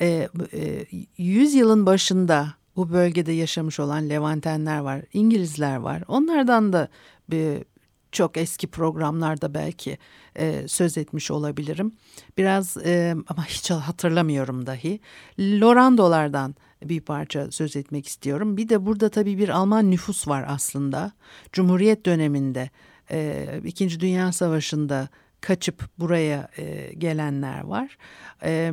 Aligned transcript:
e, 0.00 0.28
e, 0.52 0.86
100 1.18 1.54
yılın 1.54 1.86
başında 1.86 2.54
bu 2.76 2.92
bölgede 2.92 3.32
yaşamış 3.32 3.80
olan 3.80 4.08
Levantenler 4.08 4.78
var, 4.78 5.02
İngilizler 5.12 5.76
var. 5.76 6.02
Onlardan 6.08 6.72
da 6.72 6.88
bir, 7.30 7.64
çok 8.12 8.36
eski 8.36 8.66
programlarda 8.66 9.54
belki 9.54 9.98
e, 10.38 10.68
söz 10.68 10.98
etmiş 10.98 11.30
olabilirim. 11.30 11.92
Biraz 12.38 12.76
e, 12.76 13.14
ama 13.28 13.46
hiç 13.46 13.70
hatırlamıyorum 13.70 14.66
dahi. 14.66 15.00
Lorandolardan 15.38 16.54
bir 16.84 17.00
parça 17.00 17.50
söz 17.50 17.76
etmek 17.76 18.06
istiyorum. 18.06 18.56
Bir 18.56 18.68
de 18.68 18.86
burada 18.86 19.08
tabii 19.08 19.38
bir 19.38 19.48
Alman 19.48 19.90
nüfus 19.90 20.28
var 20.28 20.44
aslında. 20.48 21.12
Cumhuriyet 21.52 22.06
döneminde, 22.06 22.70
e, 23.10 23.46
İkinci 23.64 24.00
Dünya 24.00 24.32
Savaşı'nda 24.32 25.08
kaçıp 25.40 25.98
buraya 25.98 26.48
e, 26.58 26.94
gelenler 26.94 27.60
var. 27.60 27.98
E, 28.42 28.72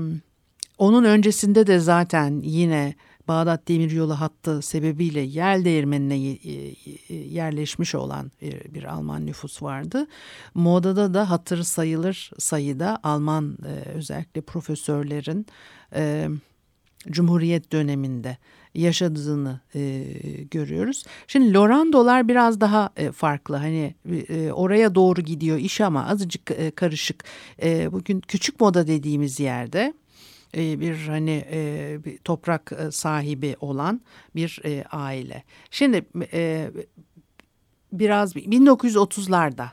onun 0.77 1.03
öncesinde 1.03 1.67
de 1.67 1.79
zaten 1.79 2.41
yine 2.43 2.95
Bağdat 3.27 3.67
Demiryolu 3.67 4.21
hattı 4.21 4.61
sebebiyle 4.61 5.19
yel 5.19 5.65
değirmenine 5.65 6.37
yerleşmiş 7.09 7.95
olan 7.95 8.31
bir 8.69 8.83
Alman 8.83 9.25
nüfus 9.25 9.61
vardı. 9.63 10.07
Modada 10.53 11.13
da 11.13 11.29
hatır 11.29 11.63
sayılır 11.63 12.31
sayıda 12.37 12.99
Alman 13.03 13.57
özellikle 13.95 14.41
profesörlerin 14.41 15.45
Cumhuriyet 17.11 17.71
döneminde 17.71 18.37
yaşadığını 18.73 19.59
e, 19.75 20.03
görüyoruz. 20.51 21.03
Şimdi 21.27 21.53
Lorandolar 21.53 22.27
biraz 22.27 22.61
daha 22.61 22.89
e, 22.97 23.11
farklı. 23.11 23.55
Hani 23.55 23.95
e, 24.29 24.51
oraya 24.51 24.95
doğru 24.95 25.21
gidiyor 25.21 25.57
iş 25.57 25.81
ama 25.81 26.07
azıcık 26.07 26.51
e, 26.51 26.71
karışık. 26.71 27.23
E, 27.63 27.91
bugün 27.91 28.21
küçük 28.21 28.59
moda 28.59 28.87
dediğimiz 28.87 29.39
yerde 29.39 29.93
e, 30.57 30.79
bir 30.79 31.07
hani 31.07 31.45
e, 31.51 31.97
bir 32.05 32.17
toprak 32.17 32.71
e, 32.79 32.91
sahibi 32.91 33.55
olan 33.59 34.01
bir 34.35 34.61
aile. 34.91 35.43
Şimdi 35.71 36.05
biraz 37.91 38.35
1930'larda 38.35 39.67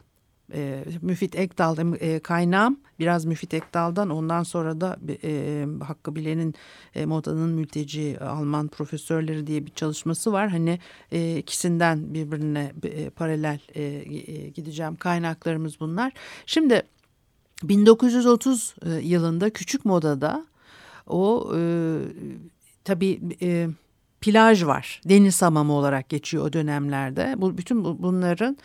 Müfit 1.02 1.36
Ekdal 1.36 1.94
e, 2.00 2.18
kaynağım 2.18 2.80
biraz 2.98 3.24
Müfit 3.24 3.54
Ekdal'dan 3.54 4.10
ondan 4.10 4.42
sonra 4.42 4.80
da 4.80 4.96
Hakkı 5.84 6.16
Bilen'in 6.16 6.54
modanın 7.06 7.50
mülteci 7.50 8.18
Alman 8.20 8.68
profesörleri 8.68 9.46
diye 9.46 9.66
bir 9.66 9.70
çalışması 9.70 10.32
var. 10.32 10.48
Hani 10.48 10.78
ikisinden 11.38 12.14
birbirine 12.14 12.72
paralel 13.16 13.58
gideceğim 14.54 14.96
kaynaklarımız 14.96 15.80
bunlar. 15.80 16.12
Şimdi 16.46 16.82
1930 17.62 18.74
yılında 19.02 19.50
Küçük 19.50 19.84
Moda'da 19.84 20.46
o 21.10 21.52
e, 21.56 21.60
tabii 22.84 23.20
e, 23.42 23.68
plaj 24.20 24.64
var. 24.64 25.00
Deniz 25.04 25.42
hamamı 25.42 25.72
olarak 25.72 26.08
geçiyor 26.08 26.44
o 26.44 26.52
dönemlerde. 26.52 27.34
Bu 27.36 27.58
bütün 27.58 27.84
bunların 27.84 28.58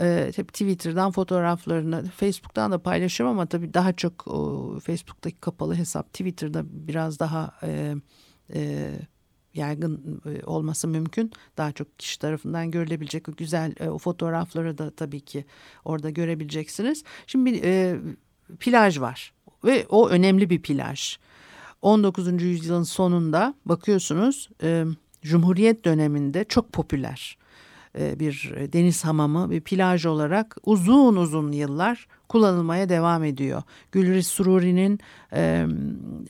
e, 0.00 0.32
tabii 0.36 0.46
Twitter'dan 0.46 1.10
fotoğraflarını, 1.10 2.04
Facebook'tan 2.04 2.72
da 2.72 2.78
paylaşıyorum 2.78 3.36
ama 3.36 3.46
tabii 3.46 3.74
daha 3.74 3.92
çok 3.92 4.28
o, 4.28 4.78
Facebook'taki 4.80 5.36
kapalı 5.36 5.74
hesap, 5.74 6.06
Twitter'da 6.06 6.62
biraz 6.64 7.18
daha 7.18 7.52
e, 7.62 7.94
e, 8.54 8.90
yaygın 9.54 10.22
e, 10.26 10.44
olması 10.44 10.88
mümkün. 10.88 11.32
Daha 11.56 11.72
çok 11.72 11.98
kişi 11.98 12.18
tarafından 12.18 12.70
görülebilecek 12.70 13.28
o 13.28 13.32
güzel 13.32 13.74
e, 13.80 13.88
o 13.88 13.98
fotoğrafları 13.98 14.78
da 14.78 14.90
tabii 14.90 15.20
ki 15.20 15.44
orada 15.84 16.10
görebileceksiniz. 16.10 17.04
Şimdi 17.26 17.60
e, 17.64 17.96
plaj 18.60 19.00
var 19.00 19.32
ve 19.64 19.86
o 19.88 20.08
önemli 20.08 20.50
bir 20.50 20.62
plaj. 20.62 21.18
19. 21.82 22.42
yüzyılın 22.42 22.82
sonunda 22.82 23.54
bakıyorsunuz 23.64 24.48
e, 24.62 24.84
Cumhuriyet 25.22 25.84
döneminde 25.84 26.44
çok 26.44 26.72
popüler 26.72 27.38
e, 27.98 28.20
bir 28.20 28.54
deniz 28.72 29.04
hamamı 29.04 29.50
bir 29.50 29.60
plaj 29.60 30.06
olarak 30.06 30.56
uzun 30.64 31.16
uzun 31.16 31.52
yıllar 31.52 32.06
kullanılmaya 32.28 32.88
devam 32.88 33.24
ediyor. 33.24 33.62
Gülriz 33.92 34.26
Sururi'nin 34.26 35.00
e, 35.32 35.66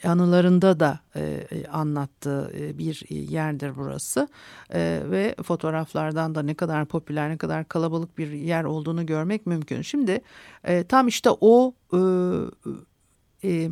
anılarında 0.04 0.80
da 0.80 1.00
e, 1.16 1.46
anlattığı 1.72 2.52
e, 2.58 2.78
bir 2.78 3.10
yerdir 3.10 3.72
burası 3.76 4.28
e, 4.74 5.02
ve 5.10 5.34
fotoğraflardan 5.42 6.34
da 6.34 6.42
ne 6.42 6.54
kadar 6.54 6.86
popüler 6.86 7.30
ne 7.30 7.36
kadar 7.36 7.68
kalabalık 7.68 8.18
bir 8.18 8.30
yer 8.32 8.64
olduğunu 8.64 9.06
görmek 9.06 9.46
mümkün. 9.46 9.82
Şimdi 9.82 10.20
e, 10.64 10.84
tam 10.84 11.08
işte 11.08 11.30
o 11.40 11.74
e, 11.92 12.00
e, 13.44 13.70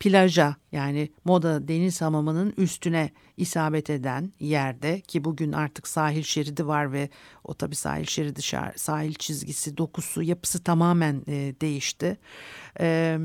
plaja 0.00 0.56
yani 0.72 1.12
Moda 1.24 1.68
Deniz 1.68 2.00
Hamamı'nın 2.00 2.54
üstüne 2.56 3.10
isabet 3.36 3.90
eden 3.90 4.32
yerde 4.40 5.00
ki 5.00 5.24
bugün 5.24 5.52
artık 5.52 5.88
sahil 5.88 6.22
şeridi 6.22 6.66
var 6.66 6.92
ve 6.92 7.08
o 7.44 7.54
tabi 7.54 7.74
sahil 7.74 8.04
şeridi 8.04 8.42
sahil 8.76 9.14
çizgisi 9.14 9.76
dokusu 9.76 10.22
yapısı 10.22 10.64
tamamen 10.64 11.22
e, 11.28 11.54
değişti. 11.60 12.18
E, 12.80 13.18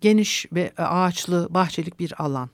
geniş 0.00 0.46
ve 0.52 0.72
ağaçlı 0.76 1.48
bahçelik 1.50 2.00
bir 2.00 2.22
alan. 2.22 2.50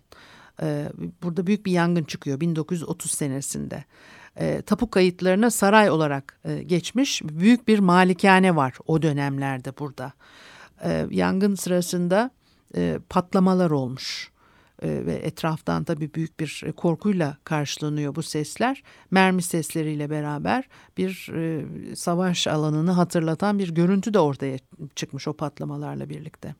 E, 0.62 0.88
burada 1.22 1.46
büyük 1.46 1.66
bir 1.66 1.72
yangın 1.72 2.04
çıkıyor 2.04 2.40
1930 2.40 3.10
senesinde. 3.10 3.84
E, 4.36 4.62
tapu 4.62 4.90
kayıtlarına 4.90 5.50
saray 5.50 5.90
olarak 5.90 6.40
e, 6.44 6.62
geçmiş 6.62 7.22
büyük 7.22 7.68
bir 7.68 7.78
malikane 7.78 8.56
var 8.56 8.74
o 8.86 9.02
dönemlerde 9.02 9.78
burada. 9.78 10.12
E, 10.84 11.06
yangın 11.10 11.54
sırasında 11.54 12.30
e, 12.76 12.98
patlamalar 13.08 13.70
olmuş 13.70 14.30
e, 14.82 15.06
ve 15.06 15.14
etraftan 15.14 15.84
tabii 15.84 16.14
büyük 16.14 16.40
bir 16.40 16.64
korkuyla 16.76 17.36
karşılanıyor 17.44 18.14
bu 18.14 18.22
sesler. 18.22 18.82
Mermi 19.10 19.42
sesleriyle 19.42 20.10
beraber 20.10 20.68
bir 20.96 21.30
e, 21.34 21.64
savaş 21.96 22.46
alanını 22.46 22.90
hatırlatan 22.90 23.58
bir 23.58 23.74
görüntü 23.74 24.14
de 24.14 24.18
ortaya 24.18 24.58
çıkmış 24.94 25.28
o 25.28 25.32
patlamalarla 25.32 26.08
birlikte. 26.08 26.54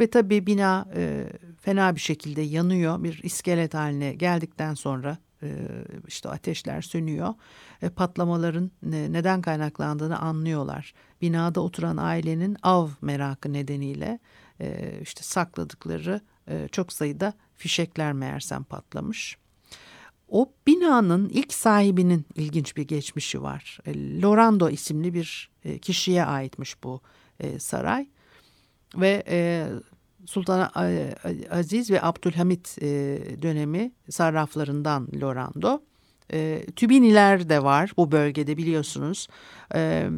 Ve 0.00 0.10
tabii 0.10 0.46
bina 0.46 0.88
e, 0.96 1.26
fena 1.60 1.94
bir 1.94 2.00
şekilde 2.00 2.40
yanıyor. 2.40 3.02
Bir 3.02 3.20
iskelet 3.22 3.74
haline 3.74 4.14
geldikten 4.14 4.74
sonra 4.74 5.18
e, 5.42 5.68
işte 6.08 6.28
ateşler 6.28 6.82
sönüyor. 6.82 7.34
E, 7.82 7.88
patlamaların 7.88 8.70
ne, 8.82 9.12
neden 9.12 9.42
kaynaklandığını 9.42 10.18
anlıyorlar. 10.18 10.94
Binada 11.20 11.60
oturan 11.60 11.96
ailenin 11.96 12.56
av 12.62 12.88
merakı 13.00 13.52
nedeniyle 13.52 14.18
e, 14.62 14.98
işte 15.02 15.22
sakladıkları 15.22 16.20
e, 16.48 16.68
çok 16.72 16.92
sayıda 16.92 17.32
fişekler 17.56 18.12
meğersem 18.12 18.64
patlamış. 18.64 19.36
O 20.28 20.52
binanın 20.66 21.28
ilk 21.28 21.52
sahibinin 21.52 22.26
ilginç 22.34 22.76
bir 22.76 22.82
geçmişi 22.82 23.42
var. 23.42 23.78
E, 23.86 24.20
Lorando 24.22 24.70
isimli 24.70 25.14
bir 25.14 25.50
e, 25.64 25.78
kişiye 25.78 26.24
aitmiş 26.24 26.82
bu 26.82 27.00
e, 27.40 27.58
saray. 27.58 28.08
Ve 28.96 29.22
e, 29.28 29.68
Sultan 30.26 30.70
Aziz 31.50 31.90
ve 31.90 32.02
Abdülhamit 32.02 32.78
e, 32.82 32.86
dönemi 33.42 33.92
sarraflarından 34.10 35.08
Lorando. 35.20 35.82
E, 36.32 36.66
Tübiniler 36.76 37.48
de 37.48 37.62
var 37.62 37.92
bu 37.96 38.12
bölgede 38.12 38.56
biliyorsunuz 38.56 39.28
e, 39.74 40.08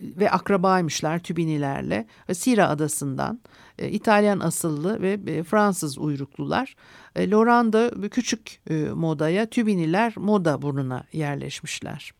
ve 0.00 0.30
akrabaymışlar 0.30 1.18
Tübinilerle. 1.18 2.06
Sira 2.32 2.68
adasından 2.68 3.40
e, 3.78 3.88
İtalyan 3.88 4.40
asıllı 4.40 5.02
ve 5.02 5.20
e, 5.26 5.42
Fransız 5.42 5.98
uyruklular. 5.98 6.76
E, 7.16 7.30
Loranda 7.30 8.08
küçük 8.08 8.60
e, 8.70 8.74
modaya 8.74 9.46
Tübiniler 9.46 10.12
moda 10.16 10.62
burnuna 10.62 11.04
yerleşmişler. 11.12 12.12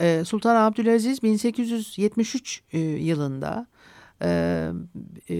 E, 0.00 0.24
Sultan 0.24 0.56
Abdülaziz 0.56 1.22
1873 1.22 2.62
e, 2.72 2.78
yılında 2.78 3.66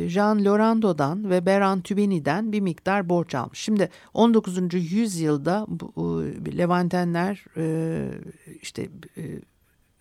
Jean 0.09 0.45
Lorando'dan 0.45 1.31
ve 1.31 1.47
Beran 1.47 1.81
Tübeni'den 1.81 2.53
bir 2.53 2.61
miktar 2.61 3.09
borç 3.09 3.35
almış. 3.35 3.59
Şimdi 3.59 3.91
19. 4.15 4.75
yüzyılda 4.75 5.67
bu, 5.69 6.25
Levantenler 6.59 7.45
e, 7.57 8.11
işte 8.63 8.89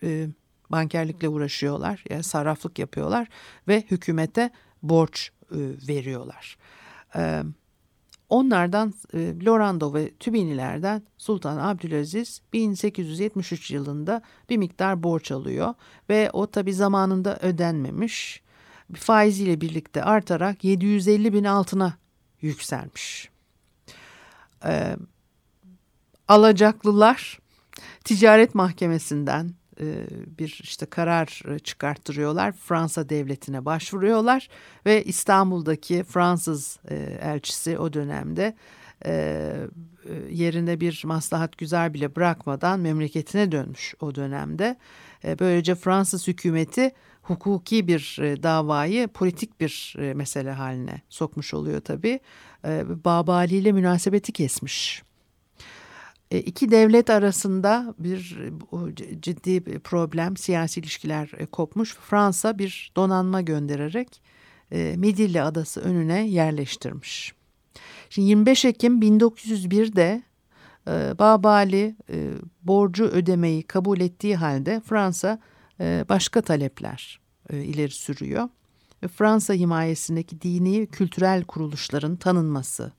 e, 0.03 0.27
bankerlikle 0.69 1.29
uğraşıyorlar, 1.29 2.03
yani 2.09 2.23
sarraflık 2.23 2.79
yapıyorlar 2.79 3.27
ve 3.67 3.83
hükümete 3.91 4.49
borç 4.83 5.31
veriyorlar. 5.87 6.57
Onlardan 8.29 8.93
Lorando 9.15 9.93
ve 9.93 10.11
Tübinilerden 10.19 11.03
Sultan 11.17 11.57
Abdülaziz 11.57 12.41
1873 12.53 13.71
yılında 13.71 14.21
bir 14.49 14.57
miktar 14.57 15.03
borç 15.03 15.31
alıyor 15.31 15.73
ve 16.09 16.29
o 16.33 16.47
tabi 16.47 16.73
zamanında 16.73 17.37
ödenmemiş 17.41 18.44
faiziyle 18.93 19.61
birlikte 19.61 20.03
artarak 20.03 20.63
750 20.63 21.33
bin 21.33 21.43
altına 21.43 21.97
yükselmiş. 22.41 23.29
Ee, 24.65 24.95
alacaklılar 26.27 27.39
ticaret 28.03 28.55
mahkemesinden 28.55 29.53
e, 29.79 30.07
bir 30.39 30.59
işte 30.63 30.85
karar 30.85 31.41
çıkarttırıyorlar. 31.63 32.51
Fransa 32.51 33.09
devletine 33.09 33.65
başvuruyorlar 33.65 34.47
ve 34.85 35.03
İstanbul'daki 35.03 36.03
Fransız 36.03 36.79
e, 36.89 36.95
elçisi 37.21 37.79
o 37.79 37.93
dönemde 37.93 38.55
e, 39.05 39.53
yerine 40.29 40.79
bir 40.79 41.01
maslahat 41.05 41.57
güzel 41.57 41.93
bile 41.93 42.15
bırakmadan 42.15 42.79
memleketine 42.79 43.51
dönmüş 43.51 43.95
o 43.99 44.15
dönemde. 44.15 44.77
Böylece 45.39 45.75
Fransız 45.75 46.27
hükümeti 46.27 46.91
hukuki 47.27 47.87
bir 47.87 48.17
e, 48.21 48.43
davayı 48.43 49.07
politik 49.07 49.59
bir 49.59 49.95
e, 49.99 50.13
mesele 50.13 50.51
haline 50.51 51.01
sokmuş 51.09 51.53
oluyor 51.53 51.81
tabii. 51.81 52.19
E, 52.65 52.83
Babali 53.05 53.55
ile 53.55 53.71
münasebeti 53.71 54.31
kesmiş. 54.31 55.03
İki 56.31 56.71
devlet 56.71 57.09
arasında 57.09 57.95
bir 57.99 58.39
ciddi 59.21 59.65
bir 59.65 59.79
problem, 59.79 60.37
siyasi 60.37 60.79
ilişkiler 60.79 61.31
kopmuş. 61.51 61.95
Fransa 61.95 62.57
bir 62.57 62.91
donanma 62.95 63.41
göndererek 63.41 64.21
Midilli 64.71 65.41
Adası 65.41 65.81
önüne 65.81 66.27
yerleştirmiş. 66.27 67.33
Şimdi 68.09 68.27
25 68.27 68.65
Ekim 68.65 69.01
1901'de 69.01 70.23
Babali 71.19 71.95
borcu 72.63 73.03
ödemeyi 73.03 73.63
kabul 73.63 73.99
ettiği 73.99 74.35
halde 74.35 74.81
Fransa 74.85 75.39
başka 75.79 76.41
talepler 76.41 77.19
e, 77.49 77.63
ileri 77.63 77.91
sürüyor. 77.91 78.49
Fransa 79.15 79.53
himayesindeki 79.53 80.41
dini 80.41 80.87
kültürel 80.87 81.43
kuruluşların 81.43 82.15
tanınması, 82.15 82.91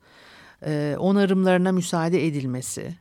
e, 0.66 0.96
onarımlarına 0.98 1.72
müsaade 1.72 2.26
edilmesi, 2.26 2.96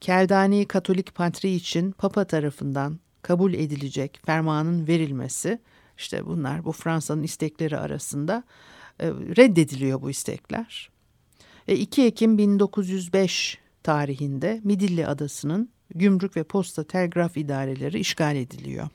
Keldani 0.00 0.64
Katolik 0.66 1.14
Patri 1.14 1.50
için 1.50 1.90
Papa 1.90 2.24
tarafından 2.24 2.98
kabul 3.22 3.54
edilecek 3.54 4.20
fermanın 4.26 4.86
verilmesi, 4.86 5.58
işte 5.98 6.26
bunlar 6.26 6.64
bu 6.64 6.72
Fransa'nın 6.72 7.22
istekleri 7.22 7.78
arasında 7.78 8.42
reddediliyor 9.36 10.02
bu 10.02 10.10
istekler. 10.10 10.90
2 11.66 12.02
Ekim 12.02 12.38
1905 12.38 13.58
tarihinde 13.82 14.60
Midilli 14.64 15.06
Adası'nın 15.06 15.70
gümrük 15.94 16.36
ve 16.36 16.44
posta 16.44 16.84
telgraf 16.84 17.36
idareleri 17.36 17.98
işgal 17.98 18.36
ediliyor. 18.36 18.88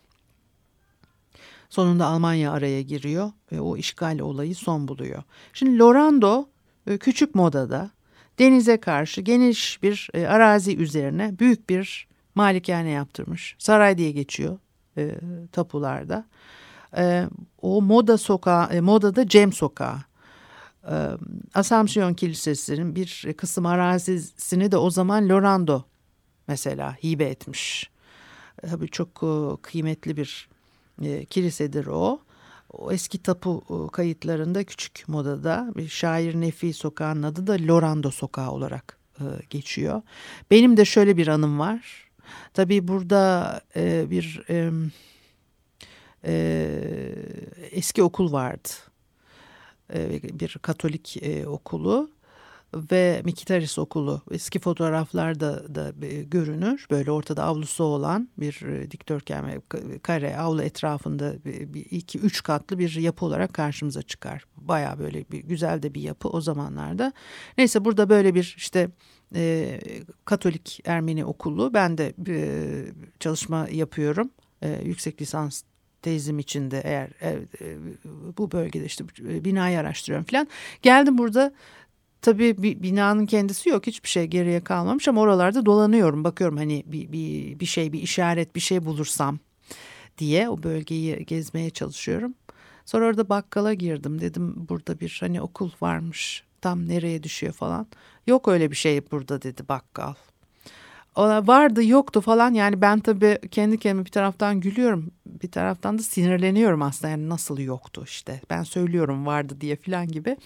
Sonunda 1.69 2.05
Almanya 2.05 2.51
araya 2.51 2.81
giriyor 2.81 3.31
ve 3.51 3.61
o 3.61 3.77
işgal 3.77 4.19
olayı 4.19 4.55
son 4.55 4.87
buluyor. 4.87 5.23
Şimdi 5.53 5.79
Lorando 5.79 6.45
e, 6.87 6.97
küçük 6.97 7.35
modada 7.35 7.91
denize 8.39 8.77
karşı 8.79 9.21
geniş 9.21 9.83
bir 9.83 10.09
e, 10.13 10.27
arazi 10.27 10.77
üzerine 10.77 11.39
büyük 11.39 11.69
bir 11.69 12.07
malikane 12.35 12.89
yaptırmış. 12.89 13.55
Saray 13.59 13.97
diye 13.97 14.11
geçiyor 14.11 14.57
e, 14.97 15.15
tapularda. 15.51 16.25
E, 16.97 17.25
o 17.61 17.81
moda 17.81 18.17
sokağı, 18.17 18.73
e, 18.73 18.81
modada 18.81 19.27
Cem 19.27 19.53
Sokağı. 19.53 19.97
E, 20.91 20.95
Asamsiyon 21.53 22.13
Kilisesi'nin 22.13 22.95
bir 22.95 23.33
kısım 23.37 23.65
arazisini 23.65 24.71
de 24.71 24.77
o 24.77 24.89
zaman 24.89 25.29
Lorando 25.29 25.83
mesela 26.47 26.95
hibe 27.03 27.25
etmiş. 27.25 27.89
E, 28.63 28.67
tabii 28.67 28.89
çok 28.89 29.23
kıymetli 29.63 30.17
bir 30.17 30.49
e, 31.01 31.25
kilisedir 31.25 31.85
o. 31.85 32.19
O 32.69 32.91
eski 32.91 33.23
tapu 33.23 33.63
e, 33.69 33.91
kayıtlarında 33.91 34.63
küçük 34.63 35.03
modada 35.07 35.71
bir 35.75 35.87
şair 35.87 36.35
Nefi 36.35 36.73
sokağının 36.73 37.23
adı 37.23 37.47
da 37.47 37.53
Lorando 37.53 38.11
sokağı 38.11 38.51
olarak 38.51 38.97
e, 39.19 39.23
geçiyor. 39.49 40.01
Benim 40.51 40.77
de 40.77 40.85
şöyle 40.85 41.17
bir 41.17 41.27
anım 41.27 41.59
var. 41.59 42.09
Tabii 42.53 42.87
burada 42.87 43.61
e, 43.75 44.09
bir 44.09 44.43
e, 44.49 44.71
e, 46.25 46.35
eski 47.71 48.03
okul 48.03 48.31
vardı. 48.31 48.69
E, 49.93 50.23
bir 50.39 50.57
Katolik 50.61 51.23
e, 51.23 51.47
okulu 51.47 52.09
ve 52.91 53.21
Mikitaris 53.25 53.79
Okulu 53.79 54.21
eski 54.31 54.59
fotoğraflarda 54.59 55.75
da 55.75 55.93
görünür. 56.23 56.87
Böyle 56.91 57.11
ortada 57.11 57.43
avlusu 57.43 57.83
olan 57.83 58.29
bir 58.37 58.61
e, 58.61 58.91
dikdörtgen 58.91 59.47
ve 59.47 59.61
kare 59.99 60.37
avlu 60.37 60.61
etrafında 60.61 61.33
bir, 61.45 61.85
iki 61.91 62.19
üç 62.19 62.43
katlı 62.43 62.79
bir 62.79 62.95
yapı 62.95 63.25
olarak 63.25 63.53
karşımıza 63.53 64.01
çıkar. 64.01 64.45
Baya 64.57 64.99
böyle 64.99 65.25
bir 65.31 65.39
güzel 65.43 65.83
de 65.83 65.93
bir 65.93 66.01
yapı 66.01 66.29
o 66.29 66.41
zamanlarda. 66.41 67.13
Neyse 67.57 67.85
burada 67.85 68.09
böyle 68.09 68.35
bir 68.35 68.55
işte 68.57 68.89
e, 69.35 69.79
Katolik 70.25 70.79
Ermeni 70.85 71.25
okulu 71.25 71.73
ben 71.73 71.97
de 71.97 72.13
e, 72.27 72.37
çalışma 73.19 73.67
yapıyorum. 73.71 74.29
E, 74.61 74.81
yüksek 74.83 75.21
lisans 75.21 75.61
tezim 76.01 76.39
içinde 76.39 76.81
eğer 76.83 77.09
e, 77.21 77.39
bu 78.37 78.51
bölgede 78.51 78.85
işte 78.85 79.03
binayı 79.19 79.79
araştırıyorum 79.79 80.25
falan. 80.25 80.47
Geldim 80.81 81.17
burada 81.17 81.53
Tabii 82.25 82.63
bir 82.63 82.83
binanın 82.83 83.25
kendisi 83.25 83.69
yok 83.69 83.87
hiçbir 83.87 84.09
şey 84.09 84.25
geriye 84.25 84.63
kalmamış 84.63 85.07
ama 85.07 85.21
oralarda 85.21 85.65
dolanıyorum 85.65 86.23
bakıyorum 86.23 86.57
hani 86.57 86.83
bir, 86.85 87.11
bir, 87.11 87.59
bir 87.59 87.65
şey 87.65 87.93
bir 87.93 88.01
işaret 88.01 88.55
bir 88.55 88.59
şey 88.59 88.85
bulursam 88.85 89.39
diye 90.17 90.49
o 90.49 90.63
bölgeyi 90.63 91.25
gezmeye 91.25 91.69
çalışıyorum. 91.69 92.33
Sonra 92.85 93.05
orada 93.05 93.29
bakkala 93.29 93.73
girdim 93.73 94.21
dedim 94.21 94.67
burada 94.69 94.99
bir 94.99 95.17
hani 95.19 95.41
okul 95.41 95.69
varmış 95.81 96.43
tam 96.61 96.87
nereye 96.87 97.23
düşüyor 97.23 97.53
falan. 97.53 97.87
Yok 98.27 98.47
öyle 98.47 98.71
bir 98.71 98.75
şey 98.75 99.11
burada 99.11 99.41
dedi 99.41 99.67
bakkal. 99.69 100.13
Ona 101.15 101.47
vardı 101.47 101.83
yoktu 101.83 102.21
falan 102.21 102.53
yani 102.53 102.81
ben 102.81 102.99
tabii 102.99 103.39
kendi 103.51 103.79
kendime 103.79 104.05
bir 104.05 104.11
taraftan 104.11 104.59
gülüyorum 104.59 105.11
bir 105.25 105.51
taraftan 105.51 105.97
da 105.97 106.03
sinirleniyorum 106.03 106.81
aslında 106.81 107.11
yani 107.11 107.29
nasıl 107.29 107.59
yoktu 107.59 108.03
işte 108.05 108.41
ben 108.49 108.63
söylüyorum 108.63 109.25
vardı 109.25 109.61
diye 109.61 109.75
falan 109.75 110.07
gibi. 110.07 110.37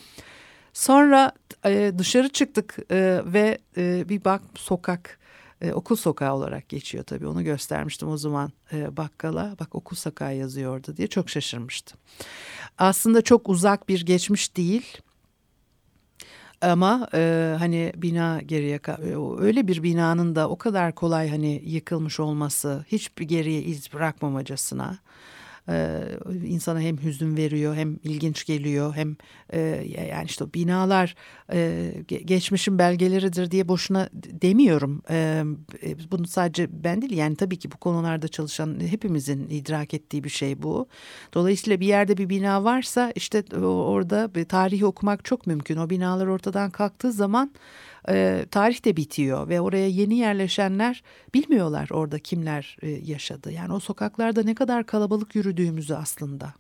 Sonra 0.80 1.32
e, 1.66 1.92
dışarı 1.98 2.30
çıktık 2.30 2.78
e, 2.92 3.22
ve 3.26 3.58
e, 3.78 4.10
bir 4.10 4.26
bak 4.26 4.42
sokak 4.56 5.20
e, 5.62 5.74
okul 5.74 5.96
sokağı 5.96 6.34
olarak 6.34 6.70
geçiyor 6.70 7.04
tabii. 7.04 7.28
Onu 7.28 7.44
göstermiştim 7.44 8.10
o 8.10 8.18
zaman 8.18 8.52
e, 8.74 8.98
bakkala. 8.98 9.56
Bak 9.60 9.76
okul 9.76 9.96
sokağı 9.96 10.36
yazıyordu 10.36 10.98
diye 10.98 11.08
çok 11.08 11.30
şaşırmıştım. 11.30 12.00
Aslında 12.78 13.22
çok 13.22 13.50
uzak 13.50 13.90
bir 13.90 14.06
geçmiş 14.06 14.58
değil. 14.58 14.98
Ama 16.62 17.10
e, 17.14 17.56
hani 17.60 17.94
bina 17.96 18.42
geriye 18.42 18.80
e, 18.88 19.16
öyle 19.40 19.68
bir 19.68 19.84
binanın 19.84 20.36
da 20.36 20.50
o 20.50 20.58
kadar 20.58 20.96
kolay 20.96 21.30
hani 21.30 21.62
yıkılmış 21.66 22.20
olması 22.20 22.86
hiçbir 22.88 23.26
geriye 23.26 23.62
iz 23.62 23.94
bırakmamacasına 23.94 25.00
e, 25.70 26.02
insana 26.46 26.82
hem 26.82 27.04
hüzün 27.04 27.38
veriyor 27.38 27.76
hem 27.76 28.00
ilginç 28.04 28.46
geliyor 28.46 28.96
hem 28.96 29.16
e, 29.54 29.60
yani 30.10 30.26
işte 30.26 30.54
binalar 30.54 31.16
e, 31.54 31.92
geçmişin 32.26 32.80
belgeleridir 32.80 33.52
diye 33.52 33.68
boşuna 33.68 34.10
demiyorum. 34.14 35.02
E, 35.10 35.44
e, 35.84 36.12
bunu 36.12 36.28
sadece 36.28 36.84
ben 36.84 37.02
değil 37.02 37.18
yani 37.18 37.36
tabii 37.36 37.60
ki 37.60 37.72
bu 37.72 37.78
konularda 37.78 38.28
çalışan 38.28 38.80
hepimizin 38.80 39.50
idrak 39.50 39.94
ettiği 39.94 40.24
bir 40.24 40.30
şey 40.30 40.64
bu. 40.64 40.88
Dolayısıyla 41.34 41.80
bir 41.80 41.88
yerde 41.88 42.18
bir 42.18 42.30
bina 42.30 42.64
varsa 42.64 43.12
işte 43.16 43.44
orada 43.66 44.46
tarihi 44.46 44.86
okumak 44.86 45.26
çok 45.26 45.48
mümkün. 45.48 45.78
O 45.78 45.90
binalar 45.90 46.28
ortadan 46.28 46.72
kalktığı 46.72 47.12
zaman 47.12 47.52
e, 48.10 48.46
tarih 48.52 48.86
de 48.86 48.98
bitiyor 48.98 49.50
ve 49.50 49.62
oraya 49.62 49.88
yeni 49.88 50.16
yerleşenler 50.16 51.04
bilmiyorlar 51.34 51.90
orada 51.92 52.20
kimler 52.20 52.78
e, 52.82 52.90
yaşadı. 52.90 53.52
Yani 53.52 53.74
o 53.74 53.80
sokaklarda 53.80 54.44
ne 54.44 54.56
kadar 54.56 54.86
kalabalık 54.86 55.36
yürüdüğümüzü 55.36 55.94
aslında 55.94 56.54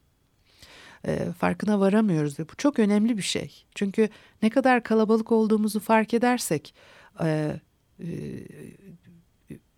e, 1.07 1.31
farkına 1.31 1.79
varamıyoruz 1.79 2.39
ve 2.39 2.49
bu 2.49 2.55
çok 2.57 2.79
önemli 2.79 3.17
bir 3.17 3.23
şey. 3.23 3.65
Çünkü 3.75 4.09
ne 4.41 4.49
kadar 4.49 4.83
kalabalık 4.83 5.31
olduğumuzu 5.31 5.79
fark 5.79 6.13
edersek 6.13 6.75
e, 7.23 7.59
e, 7.99 8.07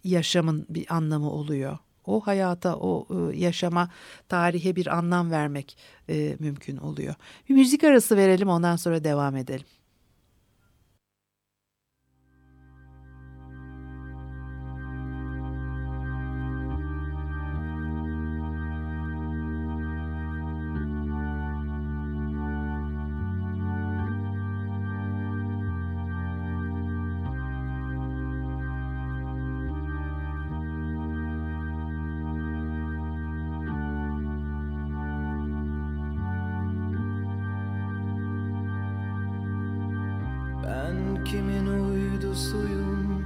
yaşamın 0.03 0.65
bir 0.69 0.95
anlamı 0.95 1.31
oluyor. 1.31 1.77
O 2.05 2.19
hayata, 2.19 2.75
o 2.75 3.07
e, 3.09 3.37
yaşama, 3.37 3.89
tarihe 4.29 4.75
bir 4.75 4.97
anlam 4.97 5.31
vermek 5.31 5.77
e, 6.09 6.35
mümkün 6.39 6.77
oluyor. 6.77 7.15
Bir 7.49 7.53
müzik 7.53 7.83
arası 7.83 8.17
verelim 8.17 8.49
ondan 8.49 8.75
sonra 8.75 9.03
devam 9.03 9.35
edelim. 9.35 9.65
Kimin 41.25 41.67
uydusuyum 41.67 43.25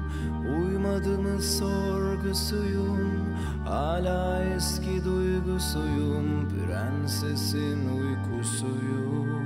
Uymadığımı 0.57 1.41
sorgusuyum? 1.41 3.09
Hala 3.65 4.43
eski 4.43 5.05
duygusuyum 5.05 6.49
Prensesin 6.49 7.89
uykusuyum. 7.89 9.45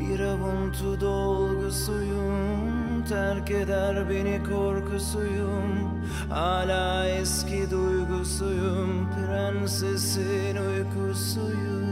Bir 0.00 0.20
avuntu 0.20 1.00
dolgusuyum 1.00 3.04
Terk 3.08 3.50
eder 3.50 4.10
beni 4.10 4.42
korkusuyum. 4.44 6.02
Hala 6.30 7.08
eski 7.08 7.70
duygusuyum 7.70 9.10
Prensesin 9.10 10.56
uykusuyum 10.56 11.91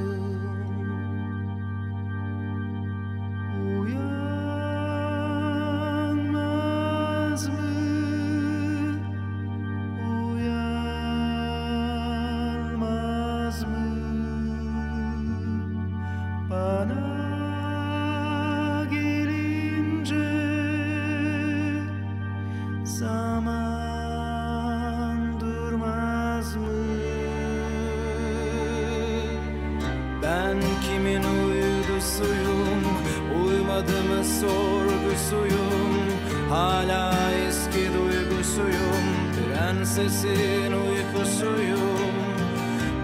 sensin 40.00 40.72
uykusuyum. 40.72 42.14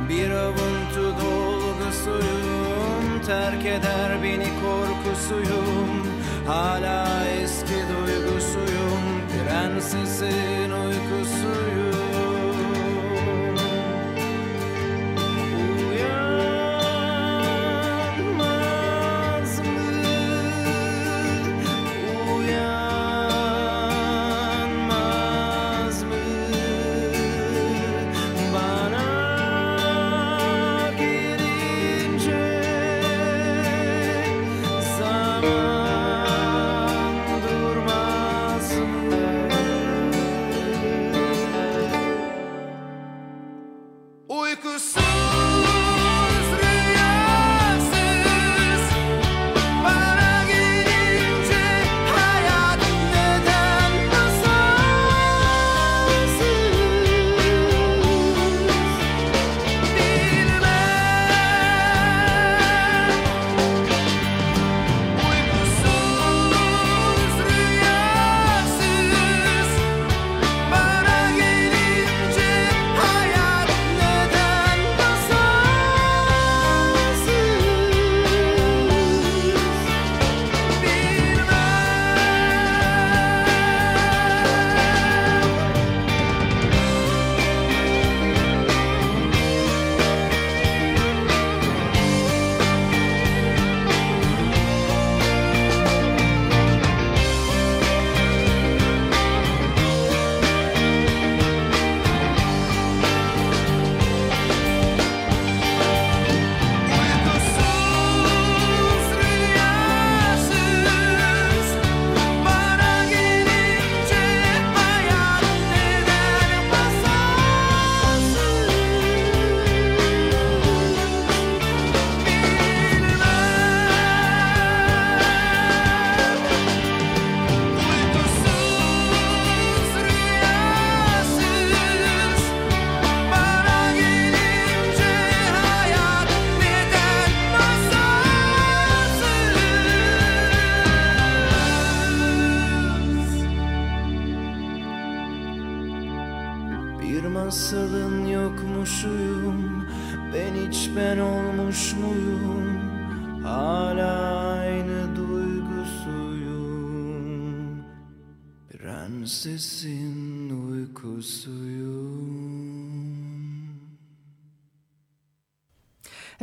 Bir 0.08 0.30
avuntu 0.30 1.14
dolgusuyum. 1.22 3.22
Terk 3.26 3.66
eder 3.66 4.22
beni 4.22 4.48
korkusuyum. 4.62 6.06
Hala 6.46 7.24
eski 7.42 7.74
duygusuyum. 7.74 9.02
Prensesin 9.30 10.70